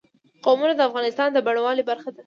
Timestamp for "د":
0.75-0.81, 1.31-1.37